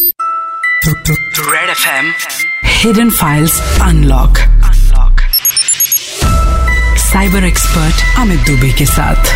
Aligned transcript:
Red 0.00 1.70
FM 1.70 2.06
Hidden 2.62 3.10
Files 3.10 3.56
Unlock. 3.80 4.38
Unlock. 4.68 5.20
Cyber 6.98 7.44
expert 7.44 8.18
Amit 8.18 8.40
Dubey 8.40 8.72
के 8.72 8.86
साथ. 8.86 9.32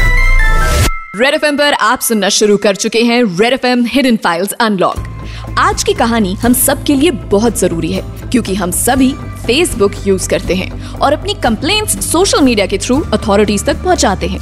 red 1.16 1.34
F 1.34 1.44
पर 1.56 1.72
आप 1.72 2.00
सुनना 2.00 2.28
शुरू 2.28 2.56
कर 2.56 2.76
चुके 2.76 3.02
हैं 3.02 3.22
red 3.40 3.52
F 3.52 3.66
M 3.66 3.84
hidden 3.86 4.16
files 4.16 4.52
unlock 4.52 5.56
आज 5.58 5.84
की 5.84 5.94
कहानी 5.94 6.34
हम 6.34 6.52
सब 6.52 6.84
के 6.84 6.94
लिए 6.94 7.10
बहुत 7.10 7.58
ज़रूरी 7.58 7.92
है 7.92 8.02
क्योंकि 8.30 8.54
हम 8.54 8.70
सभी 8.70 9.12
फेसबुक 9.46 9.92
यूज़ 10.06 10.28
करते 10.28 10.54
हैं 10.54 10.92
और 10.98 11.12
अपनी 11.12 11.34
कंप्लेंट्स 11.34 12.12
सोशल 12.12 12.40
मीडिया 12.40 12.66
के 12.66 12.78
थ्रू 12.78 13.00
अथॉरिटीज 13.14 13.64
तक 13.64 13.82
पहुंचाते 13.84 14.26
हैं. 14.26 14.40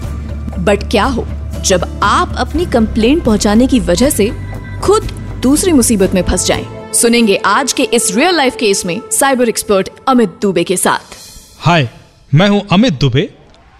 बट 0.64 0.90
क्या 0.90 1.04
हो 1.04 1.26
जब 1.64 2.00
आप 2.02 2.34
अपनी 2.38 2.66
कंप्लेंट 2.66 3.24
पहुँचाने 3.24 3.66
की 3.66 3.80
वजह 3.80 4.10
से 4.10 4.30
खुद 4.84 5.21
दूसरी 5.42 5.72
मुसीबत 5.72 6.12
में 6.14 6.22
फंस 6.22 6.46
जाएँ? 6.46 6.66
सुनेंगे 6.94 7.36
आज 7.46 7.72
के 7.72 7.82
इस 7.94 8.14
रियल 8.16 8.36
लाइफ 8.36 8.56
केस 8.56 8.84
में 8.86 9.00
साइबर 9.12 9.48
एक्सपर्ट 9.48 9.88
अमित 10.08 10.36
दुबे 10.42 10.64
के 10.64 10.76
साथ। 10.76 11.16
हाय 11.60 11.88
मैं 12.32 12.48
हूँ 12.48 12.60
अमित 12.72 13.00
दुबे 13.00 13.28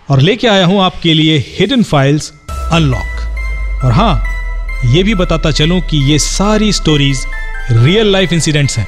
और 0.08 0.20
लेके 0.20 0.48
आया 0.48 0.64
हूँ 0.66 0.80
आपके 0.82 1.14
लिए 1.14 1.36
हिडन 1.48 1.82
फाइल्स 1.82 2.32
अनलॉक 2.72 3.84
और 3.84 3.92
हाँ 3.92 4.24
ये 4.86 5.02
भी 5.02 5.14
बताता 5.14 5.50
चलूँ 5.50 5.80
कि 5.80 5.98
ये 6.10 6.18
सारी 6.18 6.72
स्टोरीज 6.72 7.24
रियल 7.72 8.12
लाइफ 8.12 8.32
इंसिडेंट्स 8.32 8.78
हैं। 8.78 8.86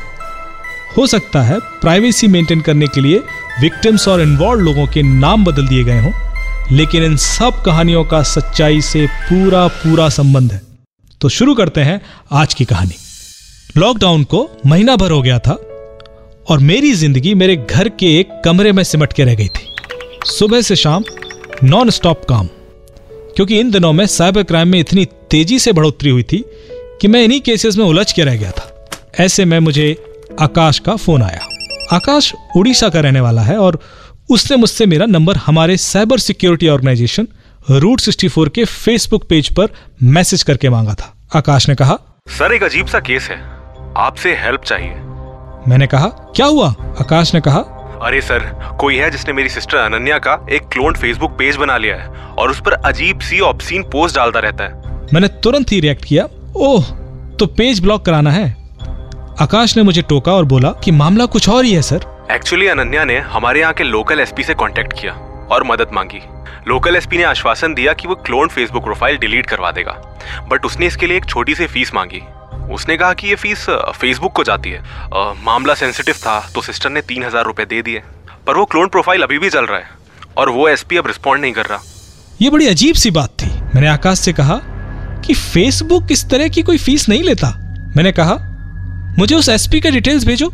हो 0.96 1.06
सकता 1.06 1.42
है 1.42 1.58
प्राइवेसी 1.80 2.28
मेंटेन 2.28 2.60
करने 2.60 2.86
के 2.86 3.00
लिए 3.00 3.22
विक्टिम्स 3.60 4.08
और 4.08 4.20
इन्वॉल्व 4.20 4.60
लोगों 4.60 4.86
के 4.86 5.02
नाम 5.02 5.44
बदल 5.44 5.66
दिए 5.68 5.84
गए 5.84 6.00
हों, 6.00 6.12
लेकिन 6.72 7.04
इन 7.04 7.16
सब 7.16 7.62
कहानियों 7.62 8.04
का 8.04 8.22
सच्चाई 8.24 8.80
से 8.82 9.06
पूरा 9.06 9.66
पूरा 9.68 10.08
संबंध 10.10 10.52
है। 10.52 10.62
तो 11.20 11.28
शुरू 11.28 11.54
करते 11.54 11.80
हैं 11.80 12.00
आज 12.32 12.54
की 12.54 12.64
कहानी। 12.64 12.94
लॉकडाउन 13.76 14.24
को 14.24 14.48
महीना 14.66 14.96
भर 14.96 15.10
हो 15.10 15.20
गया 15.22 15.38
था 15.38 15.52
और 16.48 16.58
मेरी 16.60 16.92
ज़िंदगी 16.94 17.34
मेरे 17.34 17.56
घर 17.56 17.88
के 17.90 18.06
एक 18.18 18.40
कमरे 18.44 18.72
में 18.72 18.82
सिमट 18.84 19.12
के 19.12 19.24
रह 19.24 19.34
गई 19.34 19.48
थी। 19.48 19.68
सुबह 20.28 20.60
से 20.62 20.76
शाम 20.76 21.04
नॉन 21.64 21.90
स्टॉप 21.90 22.24
काम, 22.24 22.46
क्योंकि 23.36 23.58
इन 23.60 23.70
दिनों 23.70 23.92
में 23.92 24.04
साइबर 24.06 24.42
क्राइम 24.42 24.68
में 24.68 24.78
इतनी 24.78 25.04
तेज़ी 25.30 25.58
से 25.58 25.72
बढ़ोतरी 25.72 26.10
हुई 26.10 26.22
थी 26.22 26.44
कि 27.00 27.08
मैं 27.08 27.22
इन्हीं 27.24 27.40
केसेस 27.40 27.76
में 27.76 27.84
उलझ 27.84 28.10
के 28.12 28.24
रह 28.24 28.36
गया 28.36 28.50
था। 28.50 28.88
ऐसे 29.20 29.44
में 29.44 29.58
मुझे 29.60 29.96
आकाश 30.40 30.78
का 30.78 30.96
फ़ोन 30.96 31.22
आया। 31.22 31.48
आकाश 31.92 32.32
उड़ीसा 32.56 32.88
का 32.88 33.00
रहने 33.00 33.20
वाला 33.20 33.42
है 33.42 33.56
और 33.58 33.78
उसने 34.30 34.56
मुझसे 34.56 34.86
मेरा 34.86 35.06
नंबर 35.06 35.36
हमारे 35.36 35.76
साइबर 35.76 36.18
सिक्योरिटी 36.20 36.68
ऑर्गेनाइजेशन 36.68 37.28
रूट 37.68 38.00
64 38.00 38.48
के 38.48 38.64
फेसबुक 38.64 39.24
पेज 39.28 39.48
पर 39.54 39.68
मैसेज 40.02 40.42
करके 40.42 40.68
मांगा 40.70 40.94
था। 40.94 41.12
आकाश 41.36 41.68
ने 41.68 41.74
कहा 41.74 41.98
सर 42.28 42.52
एक 42.52 42.62
अजीब 42.62 42.86
सा 42.86 42.98
केस 43.00 43.28
है। 43.30 43.36
आपसे 43.98 44.34
हेल्प 44.36 44.62
चाहिए। 44.62 44.94
मैंने 45.68 45.86
कहा 45.86 46.08
क्या 46.36 46.46
हुआ? 46.46 46.68
आकाश 47.00 47.34
ने 47.34 47.40
कहा 47.40 47.60
अरे 48.02 48.20
सर 48.20 48.38
कोई 48.80 48.96
है 48.96 49.10
जिसने 49.10 49.32
मेरी 49.32 49.48
सिस्टर 49.48 49.78
अनन्या 49.78 50.18
का 50.18 50.34
एक 50.52 50.68
क्लोन 50.72 50.94
फेसबुक 50.94 51.30
पेज 51.30 51.56
बना 51.56 51.76
लिया 51.76 51.96
है 51.96 52.08
और 52.08 52.50
उस 52.50 52.60
पर 52.60 52.72
अजीब 52.72 53.20
सी 53.20 53.40
ऑब्सीन 53.40 53.82
पोस्ट 53.82 54.16
डालता 54.16 54.40
रहता 54.40 54.64
है। 54.64 55.08
मैंने 55.14 55.28
तुरंत 55.42 55.72
ही 55.72 55.80
रिएक्ट 55.80 56.04
किया 56.04 56.24
ओह 56.56 56.90
तो 57.36 57.46
पेज 57.46 57.80
ब्लॉक 57.80 58.04
कराना 58.06 58.30
है? 58.30 58.46
आकाश 59.40 59.76
ने 59.76 59.82
मुझे 59.82 60.02
टोका 60.02 60.32
और 60.32 60.44
बोला 60.44 60.70
कि 60.84 60.90
मामला 60.90 61.26
कुछ 61.26 61.48
और 61.48 61.64
ही 61.64 61.72
है 61.72 61.82
सर। 61.82 62.06
एक्चुअली 62.30 62.66
अनन्या 62.66 63.04
ने 63.04 63.18
हमारे 63.32 63.60
यहाँ 63.60 63.72
के 63.72 63.84
लोकल 63.84 64.20
एसपी 64.20 64.42
से 64.42 64.54
कांटेक्ट 64.54 64.92
किया 64.92 65.12
और 65.52 65.64
मदद 65.64 65.88
मांगी। 65.92 66.20
लोकल 66.68 66.96
एसपी 66.96 67.16
ने 67.16 67.22
आश्वासन 67.24 67.74
दिया 67.74 67.92
कि 67.92 68.08
वो 68.08 68.14
क्लोन 68.16 68.48
फेसबुक 68.48 68.84
प्रोफ़ाइल 68.84 69.16
डिलीट 69.18 69.46
करवा 69.46 69.70
देगा। 69.70 69.92
बट 70.50 70.64
उसने 70.66 70.86
इसके 70.86 71.06
लिए 71.06 71.16
एक 71.16 71.24
छोटी 71.24 71.54
सी 71.54 71.66
फ़ीस 71.66 71.94
मांगी। 71.94 72.20
उसने 72.74 72.96
कहा 72.96 73.12
कि 73.12 73.28
ये 73.28 73.34
फ़ीस 73.34 73.66
फेसबुक 73.70 74.32
को 74.32 74.44
जाती 74.44 74.70
है। 74.70 74.78
आ, 74.78 75.32
मामला 75.44 75.74
सेंसिटिव 75.74 76.14
था 76.16 76.38
तो 76.54 76.62
सिस्टर 76.62 76.90
ने 76.90 77.00
तीन 77.02 77.24
हज़ार 77.24 77.44
रुपए 77.44 77.64
दे 77.64 77.82
दिए। 77.82 78.02
पर 78.46 78.56
वो 78.56 78.64
क्लोन 78.64 78.88
प्रोफ़ाइल 78.88 79.22
अभी 79.22 79.38
भी 79.38 79.50
चल 79.50 79.66
रहा 79.66 79.78
है 79.78 79.90
और 80.36 80.48
वो 80.50 80.68
एसपी 80.68 80.96
अब 80.96 81.06
रिस्पॉन्ड 81.06 81.42
नहीं 81.42 81.52
कर 81.52 81.66
रहा। 81.66 81.80
ये 82.40 82.50
बड़ी 82.50 82.66
अजीब 82.66 82.94
सी 82.94 83.10
बात 83.10 83.36
थी। 83.42 83.50
मैंने 83.74 83.88
आकाश 83.88 84.18
से 84.18 84.32
कहा 84.32 84.60
कि 85.26 85.34
फेसबुक 85.34 86.12
इस 86.12 86.28
तरह 86.30 86.48
की 86.48 86.62
कोई 86.62 86.78
फ़ीस 86.78 87.08
नहीं 87.08 87.22
लेता। 87.22 87.54
मैंने 87.96 88.12
कहा 88.12 88.36
मुझे 89.18 89.34
उस 89.34 89.48
एसपी 89.48 89.80
का 89.80 89.90
डिटेल्स 89.90 90.24
भेजो 90.26 90.46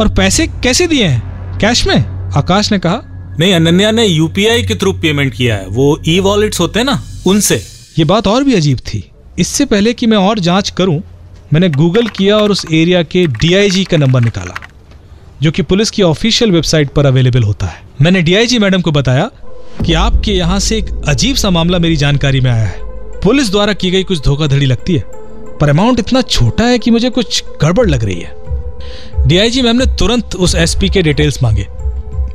और 0.00 0.14
पैसे 0.16 0.46
कैसे 0.46 0.86
दिए 0.86 1.06
हैं? 1.06 1.58
कैश 1.58 1.86
में? 1.86 1.96
आकाश 2.36 2.72
ने 2.72 2.78
कहा 2.78 3.02
नहीं, 3.40 3.54
अनन्या 3.54 3.90
ने 3.90 4.04
यूपीआई 4.06 4.62
के 4.62 4.74
थ्रू 4.74 4.92
पेमेंट 4.92 5.34
किया 5.34 5.56
है। 5.56 5.66
वो 5.66 5.98
ई 6.08 6.20
वॉलेट्स 6.20 6.60
होते 6.60 6.78
हैं 6.78 6.86
ना, 6.86 7.02
उनसे। 7.26 7.56
ये 7.98 8.04
बात 8.04 8.26
और 8.26 8.44
भी 8.44 8.54
अजीब 8.54 8.78
थी। 8.78 9.02
इससे 9.38 9.64
पहले 9.64 9.92
कि 9.92 10.06
मैं 10.06 10.16
और 10.16 10.38
जाँच 10.38 10.70
करूँ, 10.70 11.02
मैंने 11.52 11.68
गूगल 11.68 12.06
किया 12.08 12.36
और 12.36 12.50
उस 12.50 12.64
एरिया 12.72 13.02
के 13.02 13.26
डीआईजी 13.26 13.84
का 13.84 13.96
नंबर 13.96 14.20
निकाला, 14.20 14.54
जो 15.42 15.50
कि 15.50 15.62
पुलिस 15.62 15.90
की 15.90 16.02
ऑफिशियल 16.02 16.50
वेबसाइट 16.50 16.90
पर 16.90 17.06
अवेलेबल 17.06 17.42
होता 17.42 17.66
है। 17.66 17.82
मैंने 18.02 18.22
डीआईजी 18.22 18.58
मैडम 18.58 18.80
को 18.80 18.92
बताया 18.92 19.30
कि 19.86 19.92
आपके 19.92 20.32
यहाँ 20.32 20.58
से 20.58 20.78
एक 20.78 20.90
अजीब 21.08 21.36
सा 21.36 21.50
मामला 21.50 21.78
मेरी 21.78 21.96
जानकारी 21.96 22.40
में 22.40 22.50
आया 22.50 22.64
है। 22.64 22.78
पुलिस 23.20 23.50
द्वारा 23.50 23.72
की 23.72 23.90
गई 23.90 24.02
कुछ 24.02 24.20
धोखाधड़ी 24.20 24.66
लगती 24.66 24.94
है, 24.94 25.04
पर 25.60 25.68
अमाउंट 25.68 25.98
इतना 25.98 26.22
छोटा 26.22 26.64
है 26.64 26.78
कि 26.78 26.90
मुझे 26.90 27.10
कुछ 27.10 27.44
गड़बड़ 27.62 27.88
लग 27.90 28.04
रही 28.04 28.20
है। 28.20 29.26
डीआईजी 29.26 29.62
मैम 29.62 29.76
ने 29.76 29.86
तुरंत 29.98 30.36
उस 30.36 30.54
एसपी 30.54 30.88
के 30.88 31.02
डिटेल्स 31.02 31.42
मांगे। 31.42 31.66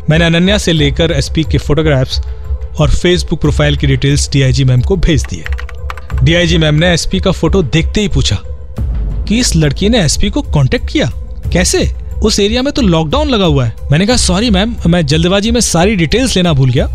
मैंने 0.10 0.26
अनन्या 0.26 0.58
से 0.58 0.74
लेकर 0.74 1.12
एसपी 1.12 1.44
के 1.44 1.58
फोटोग्राफ्स 1.58 2.20
और 2.80 2.92
फेसबुक 2.92 3.42
प्रोफ़ाइल 3.42 3.78
की 3.78 3.88
डिटेल्स 3.88 4.30
डीआईजी 4.32 4.64
मैम 4.64 4.82
को 4.82 4.96
भेज 4.96 5.26
दिए। 5.30 5.46
डीआईजी 6.24 6.58
मैम 6.58 6.76
ने 6.76 6.88
एसपी 6.88 7.20
का 7.20 7.32
फ़ोटो 7.32 7.62
देखते 7.64 8.02
ही 8.02 8.08
पूछा 8.08 8.38
कि 9.28 9.40
इस 9.40 9.56
लड़की 9.56 9.90
ने 9.90 10.00
एसपी 10.00 10.30
को 10.30 10.42
कांटेक्ट 10.42 10.92
किया? 10.92 11.12
कैसे? 11.54 11.90
उस 12.24 12.40
एरिया 12.40 12.62
में 12.62 12.72
तो 12.74 12.82
लॉकडाउन 12.82 13.30
लगा 13.30 13.46
हुआ 13.46 13.66
है। 13.66 13.76
मैंने 13.92 14.06
कहा 14.08 14.18
सॉरी 14.18 14.50
मैम 14.50 14.76
मैं 14.88 15.06
जल्दबाजी 15.06 15.52
में 15.52 15.62
सारी 15.62 15.96
डिटेल्स 15.96 16.36
लेना 16.36 16.54
भूल 16.54 16.70
गया। 16.70 16.88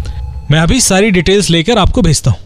मैं 0.50 0.58
अभी 0.58 0.80
सारी 0.80 1.10
डिटेल्स 1.10 1.50
लेकर 1.50 1.78
आपको 1.78 2.02
भेजता 2.02 2.30
हूँ। 2.30 2.38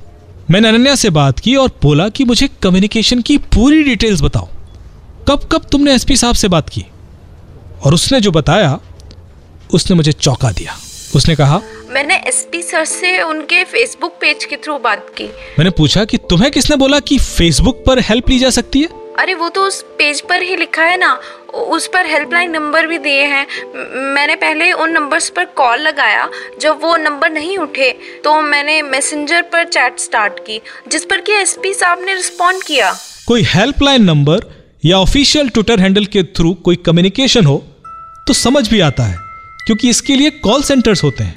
मैंने 0.51 0.69
अनन्या 0.69 0.95
से 0.95 1.11
बात 1.11 1.39
की 1.39 1.55
और 1.57 1.69
बोला 1.83 2.09
कि 2.09 2.25
मुझे 2.25 2.49
कम्युनिकेशन 2.63 3.21
की 3.21 3.37
पूरी 3.39 3.83
डिटेल्स 3.83 4.23
बताओ। 4.23 4.49
कब 5.29 5.49
कब 5.53 5.67
तुमने 5.73 5.95
एसपी 5.95 6.17
साहब 6.17 6.35
से 6.35 6.49
बात 6.49 6.69
की? 6.69 6.85
और 7.85 7.95
उसने 7.95 8.21
जो 8.21 8.31
बताया 8.31 8.79
उसने 9.75 9.97
मुझे 9.97 10.13
चौंका 10.13 10.51
दिया। 10.53 10.79
उसने 11.15 11.35
कहा 11.37 11.61
मैंने 11.91 12.17
एसपी 12.29 12.63
सर 12.63 12.85
से 12.85 13.21
उनके 13.23 13.63
फेसबुक 13.65 14.13
पेज 14.21 14.45
के 14.45 14.57
थ्रू 14.57 14.79
बात 14.79 15.07
की। 15.17 15.25
मैंने 15.59 15.71
पूछा 15.71 16.05
कि 16.05 16.17
तुम्हें 16.31 16.51
किसने 16.51 16.77
बोला 16.77 16.99
कि 17.01 17.19
फेसबुक 17.19 17.83
पर 17.87 18.01
हेल्प 18.01 18.29
ली 18.29 18.39
जा 18.39 18.51
सकती 18.51 18.81
है? 18.81 18.89
अरे 19.19 19.35
वो 19.35 19.49
तो 19.49 19.63
उस 19.63 19.81
पेज 19.99 20.21
पर 20.21 20.43
ही 20.43 20.57
लिखा 20.57 20.83
है 20.83 20.97
ना। 20.97 21.13
उस 21.55 21.87
पर 21.87 22.07
हेल्पलाइन 22.07 22.51
नंबर 22.51 22.87
भी 22.87 22.99
दिए 22.99 23.23
हैं। 23.25 23.47
मैंने 24.15 24.37
पहले 24.37 24.71
उन 24.75 24.93
नंबर्स 24.93 25.29
पर 25.29 25.45
कॉल 25.57 25.81
लगाया। 25.81 26.29
जब 26.61 26.79
वो 26.83 26.97
नंबर 26.97 27.31
नहीं 27.31 27.57
उठे 27.59 27.91
तो 28.25 28.41
मैंने 28.43 28.81
मैसेंजर 28.83 29.43
पर 29.53 29.65
चैट 29.67 29.99
स्टार्ट 29.99 30.39
की 30.47 30.61
जिस 30.89 31.05
पर 31.05 31.21
कि 31.21 31.33
एसपी 31.33 31.73
साहब 31.75 32.05
ने 32.05 32.15
रिस्पॉन्ड 32.15 32.63
किया। 32.63 32.93
कोई 33.29 33.43
हेल्पलाइन 33.47 34.05
नंबर 34.05 34.47
या 34.85 34.99
ऑफिशियल 34.99 35.49
ट्विटर 35.49 35.81
हैंडल 35.81 36.05
के 36.07 36.23
थ्रू 36.31 36.53
कोई 36.65 36.77
कम्युनिकेशन 36.77 37.47
हो 37.47 37.57
तो 38.27 38.33
समझ 38.35 38.69
भी 38.69 38.81
आता 38.81 39.05
है। 39.05 39.19
क्योंकि 39.67 39.91
इसके 39.91 40.17
लिए 40.17 40.31
कॉल 40.31 40.63
सेंटर्स 40.63 41.03
होते 41.05 41.25
हैं। 41.25 41.35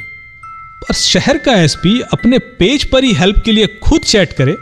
पर 0.82 0.94
शहर 0.94 1.38
का 1.38 1.54
एसपी 1.54 2.00
अपने 2.14 2.40
पेज 2.60 2.84
पर 2.92 3.04
ही 3.04 3.14
हेल्प 3.14 3.42
के 3.46 3.52
लिए 3.52 3.68
खुद 3.84 4.02
चैट 4.02 4.34
करे, 4.34 4.56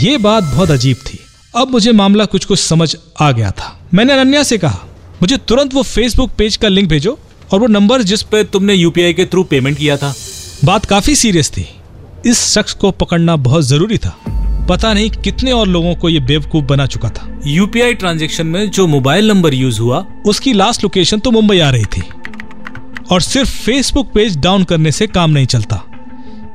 ये 0.00 0.16
बात 0.18 0.44
बहुत 0.44 0.70
अजीब 0.70 0.96
थी। 0.96 1.18
अब 1.56 1.70
मुझे 1.70 1.92
मामला 1.92 2.24
कुछ 2.24 2.44
कुछ 2.44 2.58
समझ 2.58 2.94
आ 3.20 3.30
गया 3.32 3.50
था। 3.50 3.78
मैंने 3.94 4.12
अनन्या 4.12 4.42
से 4.42 4.58
कहा, 4.58 4.78
मुझे 5.22 5.36
तुरंत 5.36 5.74
वो 5.74 5.82
फेसबुक 5.82 6.30
पेज 6.30 6.56
का 6.56 6.68
लिंक 6.68 6.88
भेजो 6.88 7.18
और 7.52 7.60
वो 7.60 7.66
नंबर 7.66 8.02
जिस 8.02 8.22
पे 8.22 8.44
तुमने 8.44 8.74
यूपीआई 8.74 9.12
के 9.12 9.24
थ्रू 9.24 9.44
पेमेंट 9.44 9.78
किया 9.78 9.96
था। 9.96 10.14
बात 10.64 10.84
काफ़ी 10.84 11.14
सीरियस 11.14 11.50
थी। 11.50 11.66
इस 12.26 12.44
शख्स 12.52 12.72
को 12.72 12.90
पकड़ना 12.90 13.36
बहुत 13.36 13.64
ज़रूरी 13.64 13.98
था। 13.98 14.16
पता 14.68 14.92
नहीं 14.94 15.10
कितने 15.10 15.52
और 15.52 15.66
लोगों 15.66 15.94
को 15.94 16.08
ये 16.08 16.20
बेवकूफ़ 16.20 16.64
बना 16.64 16.86
चुका 16.86 17.08
था। 17.08 17.40
यूपीआई 17.46 17.94
ट्रांजेक्शन 17.94 18.46
में 18.46 18.70
जो 18.70 18.86
मोबाइल 18.86 19.28
नंबर 19.28 19.54
यूज़ 19.54 19.80
हुआ, 19.80 20.06
उसकी 20.26 20.52
लास्ट 20.52 20.82
लोकेशन 20.82 21.18
तो 21.18 21.30
मुंबई 21.30 21.58
आ 21.58 21.70
रही 21.70 21.84
थी। 21.84 22.02
और 23.12 23.20
सिर्फ़ 23.20 23.50
फेसबुक 23.54 24.12
पेज 24.14 24.36
डाउन 24.38 24.62
करने 24.64 24.90
से 24.92 25.06
काम 25.06 25.30
नहीं 25.30 25.46
चलता, 25.46 25.76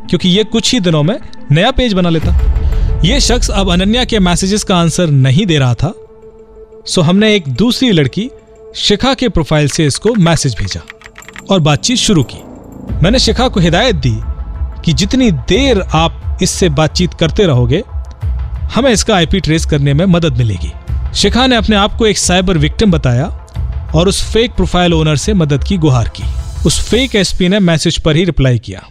क्योंकि 0.10 0.30
ये 0.30 0.44
कुछ 0.46 0.72
ही 0.74 0.80
दिनों 0.80 1.02
में 1.04 1.18
नया 1.52 1.72
पेज 1.72 1.94
बना 1.94 2.10
लेता। 2.10 2.32
ये 3.06 3.20
शख्स 3.22 3.50
अब 3.52 3.72
अनन्या 3.72 4.06
के 4.06 4.20
मैसेजेस 4.20 4.64
का 4.64 4.78
आंसर 4.78 5.10
नहीं 5.10 5.46
दे 5.46 5.58
रहा 5.58 5.74
था 5.74 5.94
सो 6.88 7.02
हमने 7.02 7.34
एक 7.36 7.48
दूसरी 7.50 7.92
लड़की, 7.92 8.30
शिखा 8.76 9.14
के 9.14 9.30
प्रोफ़ाइल 9.30 9.68
से 9.70 9.86
इसको 9.86 10.14
मैसेज 10.16 10.56
भेजा 10.60 10.82
और 11.50 11.60
बातचीत 11.60 11.98
शुरू 11.98 12.24
की। 12.24 12.38
मैंने 13.04 13.20
शिखा 13.20 13.48
को 13.48 13.60
हिदायत 13.60 13.96
दी 13.98 14.16
कि 14.86 14.94
जितनी 14.94 15.30
देर 15.32 15.82
आप 15.82 16.40
इससे 16.42 16.70
बातचीत 16.72 17.14
करते 17.14 17.46
रहोगे, 17.46 17.84
हमें 18.76 18.92
इसका 18.92 19.16
आईपी 19.16 19.40
ट्रेस 19.40 19.66
करने 19.66 19.94
में 19.94 20.06
मदद 20.08 20.38
मिलेगी। 20.38 20.72
शिखा 21.16 21.46
ने 21.48 21.56
अपने 21.56 21.76
आप 21.76 21.98
को 21.98 22.08
एक 22.08 22.18
साइबर 22.18 22.58
विक्टिम 22.58 22.92
बताया 22.92 23.26
और 23.96 24.08
उस 24.08 24.24
फेक 24.32 24.56
प्रोफ़ाइल 24.56 24.94
ओनर 24.94 25.16
से 25.18 25.34
मदद 25.36 25.64
की 25.64 25.78
गुहार 25.78 26.10
की। 26.10 26.24
उस 26.66 26.80
फेक 26.90 27.16
एसपी 27.16 27.48
ने 27.50 27.60
मैसेज 27.60 27.98
पर 27.98 28.16
ही 28.16 28.24
रिप्लाई 28.26 28.60
किया। 28.60 28.82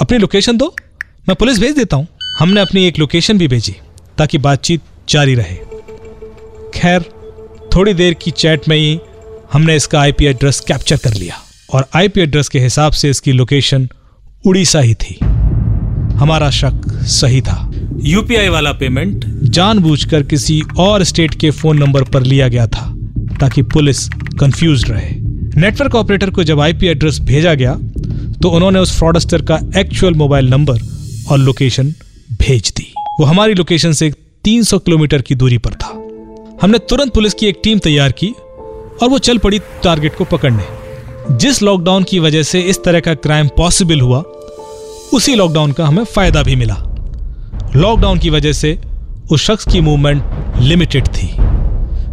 अपनी 0.00 0.18
लोकेशन 0.18 0.56
दो। 0.56 0.74
मैं 1.28 1.34
पुलिस 1.34 1.58
भेज 1.58 1.76
देता 1.76 1.96
हूँ। 1.96 2.06
हमने 2.38 2.60
अपनी 2.60 2.84
एक 2.84 2.98
लोकेशन 2.98 3.38
भी 3.38 3.48
भेजी 3.48 3.74
ताकि 4.18 4.38
बातचीत 4.38 4.80
जारी 5.08 5.34
रहे। 5.34 5.56
खैर 6.74 7.04
थोड़ी 7.76 7.94
देर 7.94 8.14
की 8.14 8.30
चैट 8.30 8.68
में 8.68 8.76
ही 8.76 8.98
हमने 9.52 9.76
इसका 9.76 10.00
आईपी 10.00 10.24
एड्रेस 10.24 10.60
कैप्चर 10.60 10.96
कर 10.96 11.14
लिया 11.14 11.36
और 11.74 11.86
आईपी 11.94 12.20
एड्रेस 12.20 12.48
के 12.48 12.60
हिसाब 12.60 12.92
से 12.92 13.10
इसकी 13.10 13.32
लोकेशन 13.32 13.88
उड़ीसा 14.46 14.80
ही 14.80 14.94
थी। 14.94 15.18
हमारा 16.14 16.50
शक 16.50 16.82
सही 17.02 17.40
था। 17.40 17.70
यूपीआई 18.02 18.48
वाला 18.48 18.72
पेमेंट 18.72 19.24
जानबूझकर 19.50 20.22
किसी 20.22 20.62
और 20.78 21.04
स्टेट 21.04 21.34
के 21.34 21.50
फ़ोन 21.50 21.78
नंबर 21.78 22.04
पर 22.04 22.22
लिया 22.22 22.48
गया 22.48 22.66
था 22.66 22.94
ताकि 23.40 23.62
पुलिस 23.62 24.08
कंफ्यूज 24.40 24.90
रहे। 24.90 25.21
नेटवर्क 25.56 25.94
ऑपरेटर 25.94 26.30
को 26.30 26.44
जब 26.44 26.60
आईपी 26.60 26.86
एड्रेस 26.86 27.18
भेजा 27.20 27.52
गया 27.54 27.74
तो 28.42 28.50
उन्होंने 28.50 28.78
उस 28.78 28.96
फ्रॉडस्टर 28.98 29.42
का 29.42 29.58
एक्चुअल 29.76 30.14
मोबाइल 30.14 30.48
नंबर 30.48 30.78
और 31.30 31.38
लोकेशन 31.38 31.90
भेज 32.40 32.72
दी। 32.76 32.86
वो 33.20 33.26
हमारी 33.26 33.54
लोकेशन 33.54 33.92
से 33.92 34.10
300 34.44 34.78
किलोमीटर 34.78 35.22
की 35.22 35.34
दूरी 35.34 35.58
पर 35.58 35.74
था। 35.74 35.88
हमने 36.62 36.78
तुरंत 36.78 37.12
पुलिस 37.14 37.34
की 37.34 37.46
एक 37.46 37.60
टीम 37.64 37.78
तैयार 37.78 38.12
की 38.12 38.28
और 39.02 39.08
वो 39.08 39.18
चल 39.18 39.38
पड़ी 39.38 39.58
टारगेट 39.84 40.14
को 40.14 40.24
पकड़ने। 40.24 41.36
जिस 41.36 41.62
लॉकडाउन 41.62 42.04
की 42.04 42.18
वजह 42.18 42.42
से 42.42 42.60
इस 42.60 42.82
तरह 42.84 43.00
का 43.00 43.14
क्राइम 43.14 43.48
पॉसिबल 43.48 44.00
हुआ, 44.00 44.22
उसी 45.14 45.34
लॉकडाउन 45.34 45.72
का 45.72 45.86
हमें 45.86 46.04
फ़ायदा 46.04 46.42
भी 46.42 46.56
मिला। 46.56 46.76
लॉकडाउन 47.76 48.18
की 48.18 48.30
वजह 48.30 48.52
से 48.52 48.78
उस 49.30 49.46
शख्स 49.46 49.72
की 49.72 49.80
मूवमेंट 49.80 50.22
लिमिटेड 50.58 51.08
थी। 51.08 51.30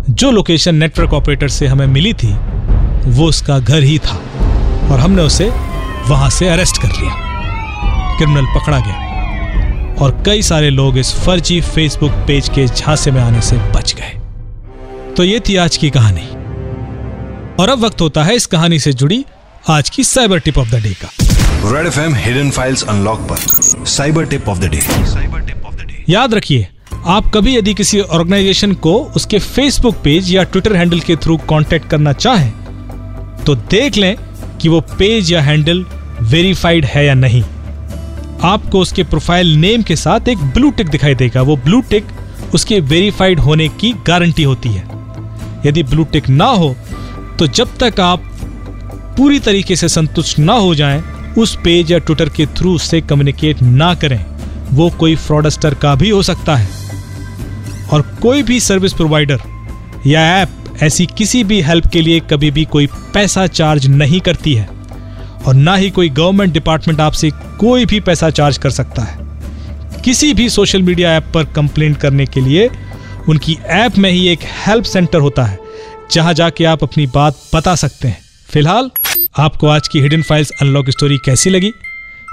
जो 0.10 0.32
लोकेशन 0.32 0.76
नेटवर्क 0.76 1.14
ऑपरेटर 1.14 1.48
से 1.48 1.68
हमें 1.68 1.88
मिली 1.88 2.14
थी 2.14 2.36
वो 3.08 3.26
उसका 3.26 3.60
घर 3.60 3.84
ही 3.84 3.98
था 4.00 4.16
और 4.92 5.00
हमने 5.00 5.22
उसे 5.22 5.50
वहाँ 6.08 6.30
से 6.30 6.48
अरेस्ट 6.48 6.82
कर 6.82 6.88
लिया। 6.88 7.16
क्रिमिनल 8.18 8.46
पकड़ा 8.46 8.80
गया 8.80 9.96
और 10.02 10.24
कई 10.26 10.42
सारे 10.42 10.70
लोग 10.70 10.98
इस 10.98 11.14
फर्जी 11.16 11.62
फेसबुक 11.62 12.12
पेज 12.28 12.50
के 12.50 12.66
झांसे 12.68 13.12
में 13.12 13.22
आने 13.22 13.42
से 13.42 13.58
बच 13.58 13.94
गए। 13.94 14.20
तो 15.18 15.24
ये 15.24 15.40
थी 15.40 15.56
आज 15.56 15.78
की 15.78 15.90
कहानी। 15.90 16.28
और 17.60 17.70
अब 17.70 17.80
वक्त 17.80 18.02
होता 18.02 18.24
है 18.24 18.36
इस 18.36 18.46
कहानी 18.46 18.80
से 18.80 18.94
जुड़ी 18.94 19.26
आज 19.70 19.90
की 19.90 20.04
cyber 20.04 20.40
tip 20.40 20.58
of 20.58 20.72
the 20.72 20.76
day 20.76 20.94
का। 20.94 21.10
Red 21.76 21.88
F 21.88 22.00
M 22.00 22.16
hidden 22.16 22.50
files 22.50 22.84
unlock 22.84 23.20
पर। 23.20 23.86
Cyber 23.86 24.26
tip 24.26 24.50
of 24.50 24.60
the 24.60 24.66
day. 24.66 24.82
Cyber 24.82 25.40
tip 25.40 25.66
of 25.66 25.76
the 25.76 25.80
day. 25.80 26.04
याद 26.10 26.34
रखिए 26.34 26.68
आप 27.06 27.32
कभी 27.34 27.58
यदि 27.58 27.74
किसी 27.74 28.00
ऑर्गेनाइजेशन 28.02 28.74
को 28.74 28.94
उसके 29.16 29.40
फेसबुक 29.40 29.96
पेज 29.96 30.32
या 30.32 30.44
ट्विटर 30.44 30.76
हैंडल 30.76 31.00
के 31.00 31.16
थ्रू 31.16 31.38
कांटेक्ट 31.50 31.90
करना 31.90 32.14
चाहें 32.14 32.52
तो 33.46 33.56
देख 33.56 33.98
लें 33.98 34.16
कि 34.62 34.70
वो 34.70 34.80
पेज 35.00 35.32
या 35.32 35.42
हैंडल 35.42 35.86
वेरीफाइड 36.22 36.86
है 36.86 37.06
या 37.06 37.14
नहीं। 37.14 37.44
आपको 38.44 38.80
उसके 38.80 39.04
प्रोफ़ाइल 39.04 39.56
नेम 39.56 39.82
के 39.82 39.96
साथ 39.96 40.28
एक 40.28 40.38
ब्लू 40.54 40.72
टिक 40.72 40.90
दिखाई 40.90 41.16
देगा। 41.16 41.42
वो 41.42 41.56
ब्लू 41.58 41.82
टिक 41.82 42.08
उसके 42.54 42.80
वेरीफाइड 42.80 43.40
होने 43.40 43.68
की 43.70 43.94
गारंटी 44.08 44.44
होती 44.44 44.70
है। 44.70 44.84
यदि 45.66 45.84
ब्लू 45.84 46.04
टिक 46.04 46.30
ना 46.30 46.46
हो 46.46 46.76
तो 47.40 47.48
जब 47.48 47.78
तक 47.78 48.00
आप 48.00 48.24
पूरी 49.18 49.40
तरीके 49.40 49.76
से 49.76 49.90
संतुष्ट 49.90 50.40
ना 50.40 50.54
हो 50.54 50.74
जाएँ, 50.76 51.04
उस 51.38 51.56
पेज 51.64 51.92
या 51.92 51.98
ट्विटर 51.98 52.30
के 52.30 52.46
थ्रू 52.48 52.74
उससे 52.76 53.02
कम्युनिकेट 53.02 53.62
ना 53.62 53.94
करें। 53.96 54.26
वो 54.72 54.90
कोई 54.90 55.16
फ्रॉडस्टर 55.16 55.74
का 55.74 55.94
भी 55.96 56.10
हो 56.10 56.22
सकता 56.24 56.56
है। 56.56 56.70
और 57.94 58.02
कोई 58.22 58.44
भी 58.44 58.60
सर्विस 58.60 58.94
प्रोवाइडर 58.94 59.42
या 60.08 60.22
ऐप 60.38 60.50
ऐसी 60.84 61.06
किसी 61.18 61.44
भी 61.44 61.62
हेल्प 61.62 61.88
के 61.88 62.02
लिए 62.02 62.20
कभी 62.20 62.52
भी 62.52 62.66
कोई 62.66 62.88
पैसा 63.14 63.46
चार्ज 63.48 63.88
नहीं 63.88 64.20
करती 64.20 64.54
है। 64.54 64.68
और 65.46 65.54
ना 65.54 65.76
ही 65.76 65.90
कोई 65.90 66.10
गवर्नमेंट 66.10 66.54
डिपार्टमेंट 66.54 67.00
आपसे 67.00 67.30
कोई 67.60 67.86
भी 67.86 68.00
पैसा 68.00 68.30
चार्ज 68.30 68.58
कर 68.58 68.70
सकता 68.70 69.02
है। 69.02 69.18
किसी 70.02 70.34
भी 70.34 70.50
सोशल 70.50 70.82
मीडिया 70.82 71.16
ऐप 71.16 71.32
पर 71.34 71.44
कंप्लेंट 71.46 71.98
करने 71.98 72.26
के 72.26 72.42
लिए 72.42 72.70
उनकी 73.30 73.58
ऐप 73.66 73.98
में 73.98 74.10
ही 74.12 74.28
एक 74.28 74.40
हेल्प 74.68 74.84
सेंटर 74.84 75.20
होता 75.20 75.44
है, 75.44 75.60
जहाँ 76.12 76.34
जाके 76.34 76.66
आप 76.66 76.84
अपनी 76.84 77.06
बात 77.08 77.38
बता 77.56 77.76
सकते 77.76 78.08
हैं। 78.08 78.18
फ़िलहाल, 78.50 78.90
आपको 79.38 79.68
आज 79.68 79.88
की 79.88 80.00
हिडन 80.00 80.22
फाइल्स 80.22 80.52
अनलॉक 80.62 80.90
स्टोरी 80.90 81.18
कैसी 81.18 81.50
लगी? 81.50 81.72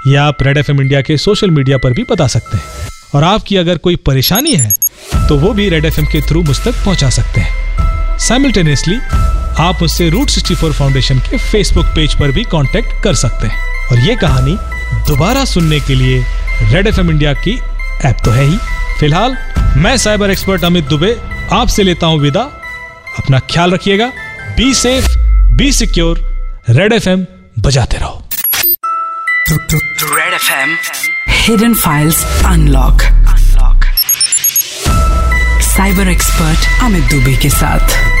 या 0.07 0.23
आप 0.23 0.43
रेड 0.43 0.57
एफएम 0.57 0.81
इंडिया 0.81 1.01
के 1.01 1.17
सोशल 1.17 1.51
मीडिया 1.51 1.77
पर 1.77 1.93
भी 1.93 2.03
बता 2.03 2.27
सकते 2.27 2.57
हैं। 2.57 2.63
और 3.15 3.23
आपकी 3.23 3.55
अगर 3.55 3.77
कोई 3.77 3.95
परेशानी 3.95 4.55
है 4.55 4.71
तो 5.27 5.37
वो 5.37 5.53
भी 5.53 5.69
रेड 5.69 5.85
एफएम 5.85 6.05
के 6.05 6.21
थ्रू 6.21 6.43
मुझ 6.43 6.59
तक 6.59 6.83
पहुँचा 6.85 7.09
सकते 7.09 7.41
हैं। 7.41 7.96
साइमल्टेनियसली 8.19 8.95
आप 9.59 9.81
मुझसे 9.81 10.09
रूट 10.09 10.29
64 10.29 10.71
फाउंडेशन 10.73 11.19
के 11.19 11.37
फेसबुक 11.37 11.85
पेज 11.85 12.15
पर 12.15 12.31
भी 12.31 12.43
कांटेक्ट 12.43 13.03
कर 13.03 13.13
सकते 13.15 13.47
हैं। 13.47 13.87
और 13.91 13.99
ये 13.99 14.15
कहानी 14.15 14.55
दोबारा 15.07 15.45
सुनने 15.45 15.79
के 15.79 15.95
लिए 15.95 16.23
रेड 16.63 16.87
एफएम 16.87 17.09
इंडिया 17.11 17.33
की 17.33 17.53
ऐप 18.05 18.17
तो 18.25 18.31
है 18.31 18.45
ही। 18.45 18.57
फ़िलहाल 18.99 19.37
मैं 19.77 19.95
साइबर 19.97 20.31
एक्सपर्ट 20.31 20.63
अमित 20.63 20.83
दुबे 20.83 21.15
आपसे 21.51 21.83
लेता 21.83 22.07
हूँ 22.07 22.19
विदा। 22.19 22.41
अपना 23.19 23.39
ख्याल 23.51 23.73
रखिएगा। 23.73 24.11
Be 24.57 24.73
safe 24.73 25.17
be 25.57 25.71
secure 25.71 26.19
red 26.69 26.93
FM 26.93 27.25
बजाते 27.59 27.97
रहो। 27.97 28.23
Red 29.49 30.33
F 30.33 30.51
M 30.53 30.77
hidden 31.29 31.73
files 31.75 32.23
unlock 32.45 33.01
cyber 35.77 36.07
expert 36.07 36.83
Amit 36.83 37.03
Dubey 37.03 37.35
के 37.35 37.49
साथ। 37.49 38.16